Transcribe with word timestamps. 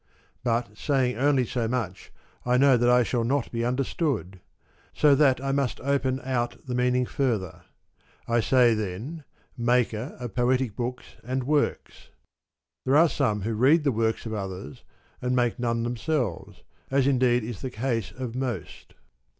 But 0.43 0.79
saying 0.79 1.15
only 1.17 1.45
so 1.45 1.67
much 1.67 2.11
I 2.43 2.57
know 2.57 2.75
that 2.75 2.89
I 2.89 3.03
shall 3.03 3.23
not 3.23 3.51
be 3.51 3.63
understood; 3.63 4.39
so 4.95 5.13
that 5.13 5.39
I 5.39 5.51
must 5.51 5.79
open 5.81 6.19
out 6.21 6.65
the 6.65 6.73
meaning 6.73 7.05
further. 7.05 7.61
I 8.27 8.39
mean, 8.39 8.49
then, 8.79 9.23
[maker] 9.59 10.17
of 10.19 10.33
poetic 10.33 10.75
books 10.75 11.05
and 11.23 11.43
works. 11.43 12.09
There 12.83 12.97
are 12.97 13.09
some 13.09 13.41
who 13.43 13.53
read 13.53 13.83
the 13.83 13.91
works 13.91 14.25
of 14.25 14.33
others 14.33 14.83
and 15.21 15.35
make 15.35 15.59
none 15.59 15.83
themselves, 15.83 16.63
as 16.89 17.05
indeed 17.05 17.43
is 17.43 17.61
the 17.61 17.69
case 17.69 18.09
of 18.11 18.33
most. 18.33 18.95